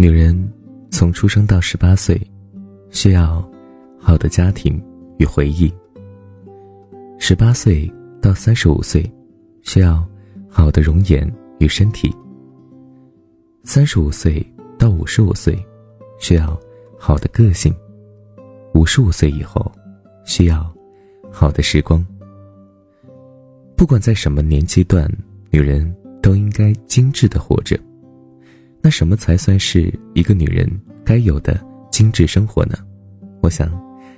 [0.00, 0.34] 女人
[0.90, 2.18] 从出生到十八岁，
[2.88, 3.46] 需要
[3.98, 4.82] 好的家庭
[5.18, 5.70] 与回忆；
[7.18, 7.86] 十八岁
[8.18, 9.04] 到三十五岁，
[9.60, 10.02] 需要
[10.48, 12.08] 好的容颜与身体；
[13.62, 14.42] 三十五岁
[14.78, 15.54] 到五十五岁，
[16.18, 16.58] 需要
[16.98, 17.70] 好的个性；
[18.72, 19.70] 五十五岁以后，
[20.24, 20.66] 需要
[21.30, 22.02] 好的时光。
[23.76, 25.06] 不管在什么年纪段，
[25.50, 27.78] 女人都应该精致的活着。
[28.82, 30.66] 那什么才算是一个女人
[31.04, 32.78] 该有的精致生活呢？
[33.42, 33.70] 我想，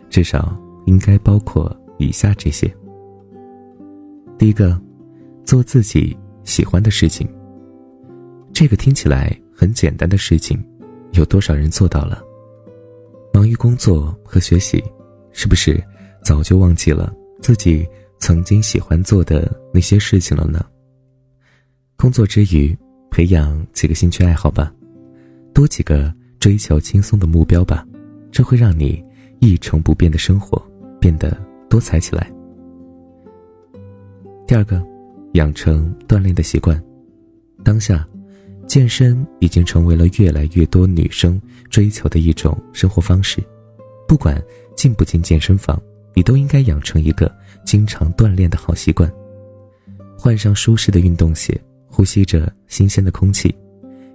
[0.08, 2.72] 至少应该包括以下这些。
[4.38, 4.80] 第一个，
[5.44, 7.28] 做自己喜欢的事情。
[8.52, 10.62] 这个听起来很简单的事情，
[11.12, 12.22] 有多少人做到了？
[13.32, 14.82] 忙于工作和学习，
[15.32, 15.82] 是不是
[16.22, 17.84] 早就忘记了自己
[18.18, 20.64] 曾经喜欢做的那些事情了呢？
[21.96, 22.76] 工作之余。
[23.12, 24.72] 培养几个兴趣爱好吧，
[25.52, 26.10] 多几个
[26.40, 27.86] 追求轻松的目标吧，
[28.30, 29.04] 这会让你
[29.38, 30.60] 一成不变的生活
[30.98, 32.32] 变得多彩起来。
[34.46, 34.82] 第二个，
[35.34, 36.82] 养成锻炼的习惯。
[37.62, 38.08] 当下，
[38.66, 43.44] 健身已经成为了越来越多女生追求的一种生活方式。
[44.08, 44.42] 不管
[44.74, 45.78] 进不进健身房，
[46.14, 47.30] 你都应该养成一个
[47.62, 49.12] 经常锻炼的好习惯。
[50.16, 51.60] 换上舒适的运动鞋。
[51.92, 53.54] 呼吸着新鲜的空气，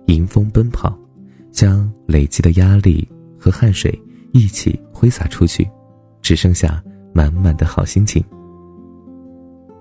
[0.07, 0.97] 迎风奔跑，
[1.51, 3.07] 将累积的压力
[3.39, 3.97] 和汗水
[4.33, 5.69] 一起挥洒出去，
[6.23, 8.21] 只剩下满满的好心情。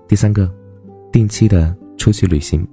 [0.07, 0.49] 第三个，
[1.11, 2.65] 定期的出去旅行。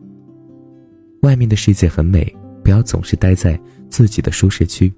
[1.23, 2.31] 外面的世界很美，
[2.63, 4.93] 不要总是待在自己的舒适区，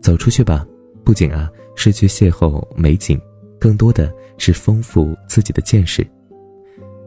[0.00, 0.64] 走出去吧。
[1.04, 3.20] 不仅啊是去邂逅美景，
[3.60, 6.06] 更多的是丰富自己的见识。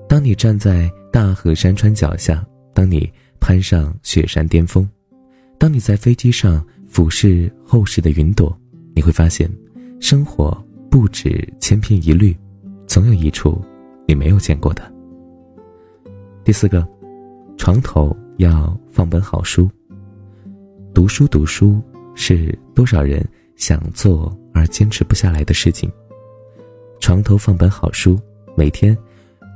[0.08, 4.88] 当你站在大河山川脚下，当你攀上雪山巅峰，
[5.58, 8.56] 当你在飞机上俯视厚实的云朵，
[8.94, 9.50] 你会发现，
[10.00, 10.56] 生活
[10.92, 12.38] 不止千篇一律，
[12.86, 13.60] 总有一处
[14.08, 14.94] 你没有见过的。
[16.44, 16.88] 第四个，
[17.58, 19.68] 床头要放本好书。
[20.94, 21.82] 读书读书
[22.14, 25.92] 是多少人想做而坚持不下来的事情。
[27.00, 28.20] 床头放本好书，
[28.56, 28.96] 每天。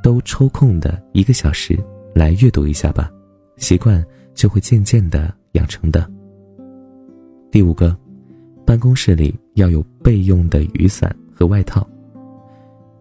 [0.01, 1.77] 都抽空的一个小时
[2.13, 3.11] 来阅读一下吧，
[3.57, 4.03] 习惯
[4.33, 6.09] 就会渐渐的养成的。
[7.51, 7.95] 第五个，
[8.65, 11.87] 办公室里要有备用的雨伞和外套。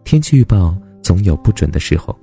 [0.03, 2.17] 天气预报总有不准的时候，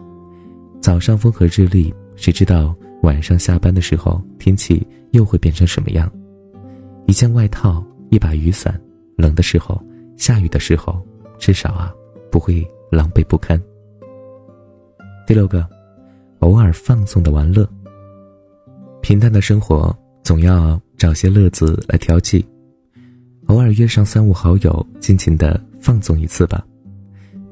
[0.81, 6.11] 早上风和日丽，谁知道晚上下班的时候天气又会变成什么样？
[7.07, 8.79] 一件外套，一把雨伞，
[9.17, 9.81] 冷的时候，
[10.17, 11.01] 下雨的时候，
[11.39, 11.95] 至少啊，
[12.31, 13.61] 不会狼狈不堪。
[15.29, 15.69] 第六个，
[16.39, 17.69] 偶尔放纵的玩乐。
[19.03, 22.43] 平淡的生活总要找些乐子来调剂，
[23.49, 26.67] 偶尔约上三五好友，尽情的放纵一次吧。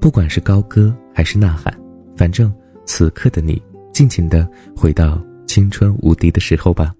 [0.00, 1.78] 不管是高歌还是呐喊，
[2.16, 2.50] 反正
[2.86, 6.94] 此刻的你，尽情的回到青春无敌的时候吧。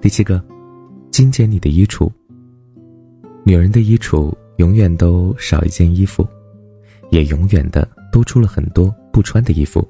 [0.00, 0.42] 第七个，
[1.12, 2.10] 精简你的衣橱。
[3.44, 6.26] 女人的衣橱永远都少一件衣服，
[7.12, 8.92] 也永远的多出了很多。
[9.14, 9.88] 不穿的衣服，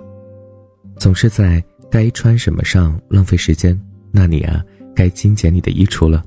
[0.99, 3.75] 总是在该穿什么上浪费时间。
[4.13, 4.63] 那你啊，
[4.95, 6.23] 该精简你的衣橱了，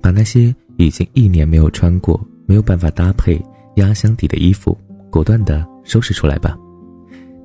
[0.00, 3.38] 把那些已经一年没有穿过、没有办法搭配
[3.74, 4.74] 压箱底的衣服，
[5.10, 6.56] 果断的收拾出来吧。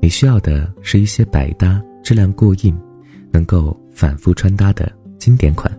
[0.01, 2.73] 你需要的是一些百搭、质量过硬、
[3.29, 4.89] 能够反复穿搭的
[5.19, 5.69] 经典款。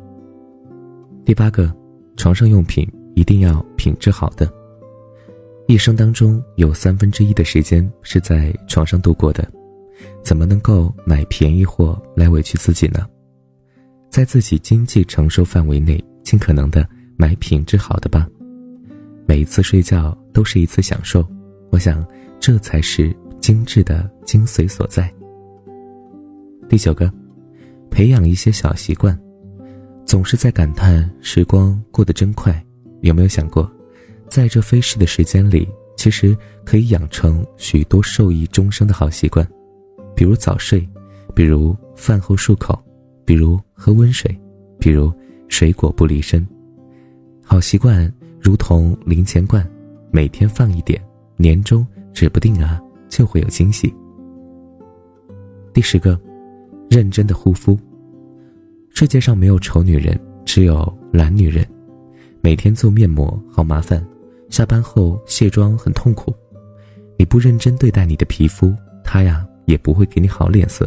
[1.24, 1.74] 第八个，
[2.18, 4.46] 床上用品一定要品质好的。
[5.72, 9.50] 一生当中有三分之一的时间是在床上度过的，
[10.22, 13.06] 怎么能够买便宜货来委屈自己呢？
[14.10, 18.28] 在自己经济承受范围内，尽可能的买品质好的吧。
[19.24, 21.26] 每一次睡觉都是一次享受，
[21.70, 22.06] 我想
[22.38, 25.10] 这才是精致的精髓所在。
[26.68, 27.10] 第九个，
[27.90, 29.18] 培养一些小习惯，
[30.04, 32.62] 总是在感叹时光过得真快，
[33.00, 33.72] 有没有想过？
[34.32, 36.34] 在这飞逝的时间里，其实
[36.64, 39.46] 可以养成许多受益终生的好习惯，
[40.16, 40.88] 比如早睡，
[41.34, 42.82] 比如饭后漱口，
[43.26, 44.34] 比如喝温水，
[44.80, 45.12] 比如
[45.48, 46.48] 水果不离身。
[47.44, 49.70] 好习惯如同零钱罐，
[50.10, 50.98] 每天放一点，
[51.36, 52.80] 年终指不定啊
[53.10, 53.94] 就会有惊喜。
[55.74, 56.18] 第十个，
[56.88, 57.78] 认真的护肤。
[58.94, 61.66] 世界上没有丑女人，只有懒女人。
[62.40, 64.02] 每天做面膜好麻烦。
[64.52, 66.30] 下班后卸妆很痛苦，
[67.16, 68.70] 你不认真对待你的皮肤，
[69.02, 70.86] 它呀也不会给你好脸色。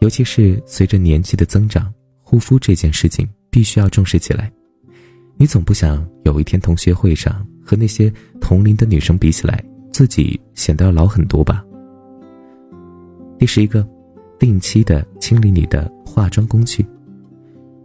[0.00, 1.94] 尤其是随着年纪的增长，
[2.24, 4.52] 护肤这件事情必须要重视起来。
[5.36, 11.64] 你总不想有一天同学会上和那些同龄的女生比起来，自己显得要老很多吧？
[13.38, 13.88] 第十一个，
[14.40, 16.84] 定期的清理你的化妆工具。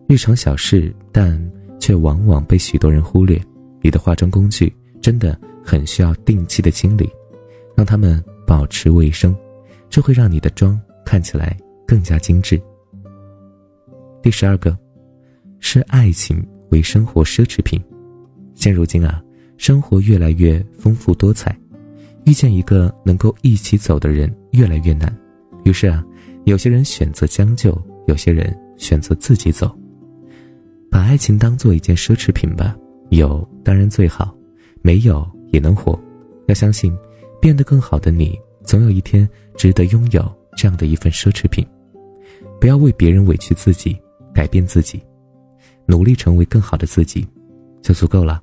[0.08, 1.40] 日常小事，但
[1.80, 3.40] 却往往被许多人忽略。
[3.86, 7.08] 你的化妆工具真的很需要定期的清理，
[7.76, 9.36] 让它们保持卫生，
[9.92, 11.56] 这会让你的妆看起来
[11.86, 12.60] 更加精致。
[14.24, 14.76] 第十二个，
[15.60, 17.80] 视爱情为生活奢侈品。
[18.56, 19.22] 现如今啊，
[19.56, 21.56] 生活越来越丰富多彩，
[22.26, 25.16] 遇见一个能够一起走的人越来越难。
[25.64, 26.04] 于是啊，
[26.46, 29.78] 有些人选择将就，有些人选择自己走。
[30.90, 32.76] 把爱情当做一件奢侈品吧，
[33.10, 34.36] 有当然最好，
[34.82, 36.00] 没有也能活。
[36.48, 36.96] 要相信，
[37.42, 40.22] 变得更好的你，总有一天值得拥有
[40.58, 41.66] 这样的一份奢侈品。
[42.60, 43.98] 不要为别人委屈自己，
[44.34, 45.02] 改变自己，
[45.86, 47.28] 努力成为更好的自己，
[47.82, 48.42] 就足够了。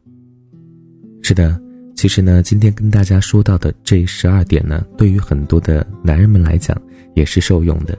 [1.23, 1.61] 是的。
[1.95, 6.77] 其实呢，今天跟大家说到的这十二点呢，对于很多的男人们来讲
[7.15, 7.97] 也是受用的。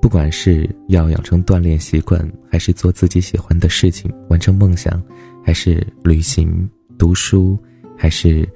[0.00, 5.00] 不管是要养成锻炼习惯，还是做自己喜欢的事情，完成梦想，
[5.48, 6.68] 还是旅行、
[6.98, 7.58] 读书，
[7.96, 8.46] 还是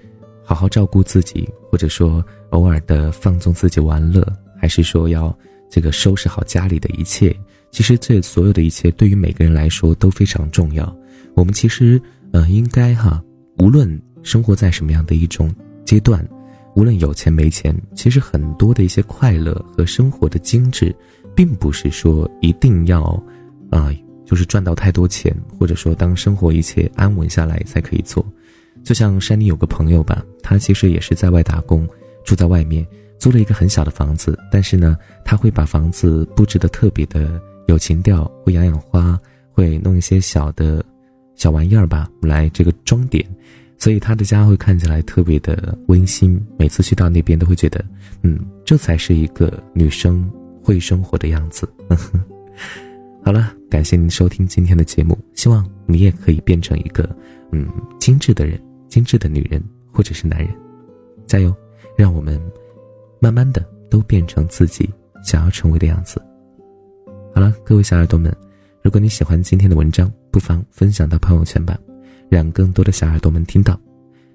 [0.45, 4.23] 好好照顾自己，或者说偶尔的放纵自己玩乐，
[4.61, 5.35] 还是说要
[5.71, 7.35] 这个收拾好家里的一切，
[7.71, 10.95] 其实这所有的一切对于每个人来说都非常重要。
[11.35, 11.99] 我们其实
[12.31, 13.25] 呃，应该哈，
[13.57, 13.99] 无论。
[14.23, 15.51] 生活在什么样的一种
[15.85, 16.25] 阶段，
[16.77, 20.95] 无论有钱没钱，其实很多的一些快乐和生活的精致，
[21.35, 23.03] 并不是说一定要，
[23.71, 23.91] 啊，
[24.25, 28.25] 就是赚到太多钱，或者说当生活一切安稳下来才可以做。
[28.83, 31.89] 就像山里有个朋友吧，他其实也是在外打工，
[32.25, 32.87] 住在外面，
[33.19, 39.19] 租了一个很小的房子，但是呢，他会把房子布置的特别的有情调，会养养花，
[39.53, 40.85] 会弄一些小的，
[41.37, 43.25] 小玩意儿吧，来这个装点。
[43.79, 47.85] 所以他的家会看起来特别的温馨，每次去到那边都会觉得，
[48.23, 50.31] 嗯，这才是一个女生
[50.63, 51.69] 会生活的样子。
[53.25, 57.09] 好了，感谢您收听今天的节目，希望你也可以变成一个，
[57.53, 57.69] 嗯，
[58.01, 60.49] 精致的人，精致的女人或者是男人，
[61.27, 61.55] 加油，
[61.97, 62.41] 让我们
[63.21, 64.91] 慢慢的都变成自己
[65.23, 66.21] 想要成为的样子。
[67.33, 68.35] 好了，各位小耳朵们，
[68.83, 71.79] 如果你喜欢今天的文章，不妨分享到朋友圈吧。
[72.29, 73.79] 让更多的小耳朵们听到，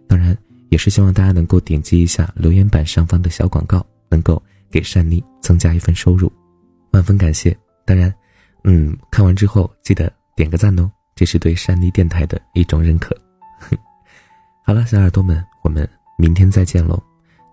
[0.07, 0.37] 当然
[0.69, 6.31] 也是希望大家能够点击一下留言板上方的小广告，能够给善妮增加一份收入，
[6.91, 7.57] 万分感谢。
[7.85, 8.13] 当然，
[8.69, 13.15] 嗯，看完之后记得点个赞哦，这是对山妮电台的一种认可。
[14.61, 17.01] 好了，小耳朵们，我们明天再见喽！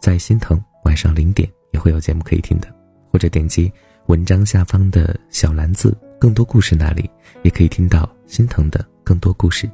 [0.00, 2.66] 在心疼晚上零点也会有节目可以听的，
[3.12, 3.72] 或者点击
[4.06, 7.08] 文章下方的小篮子，更多故事那里
[7.44, 9.70] 也可以听到心疼的更多故事。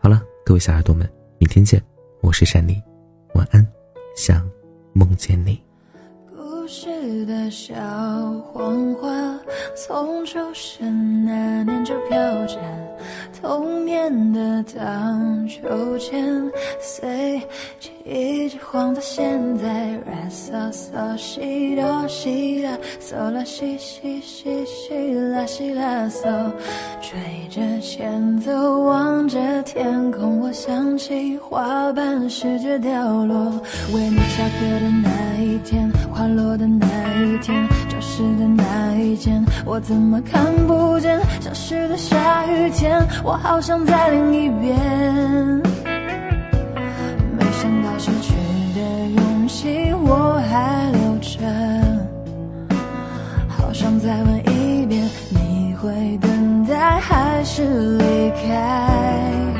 [0.00, 1.82] 好了，各位小耳朵们，明天见，
[2.20, 2.80] 我是珊妮，
[3.34, 3.66] 晚安，
[4.14, 4.48] 想
[4.92, 5.65] 梦见你。
[6.66, 7.76] 故事的小
[8.52, 9.08] 黄花，
[9.76, 12.58] 从出生那年就飘着。
[13.46, 16.50] 童年的荡秋千，
[16.80, 17.40] 随
[18.04, 19.86] 一直晃到现在。
[19.92, 26.50] 啦嗦嗦西哆西啦，嗦啦西西西西啦西啦嗦，
[27.00, 33.52] 吹着前奏，望着天空，我想起花瓣试着掉落。
[33.94, 36.84] 为你下课的那一天，花落的那
[37.22, 37.64] 一天，
[37.96, 43.02] 教室的那一间，我怎么看不见消失的下雨天？
[43.24, 44.76] 我好想再淋一遍，
[47.32, 48.34] 没想到失去
[48.74, 48.80] 的
[49.16, 51.38] 勇气我还留着，
[53.48, 59.55] 好想再问一遍，你会等待还是离开？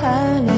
[0.00, 0.57] 还留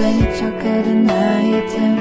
[0.00, 1.94] 为你翘课的那一天，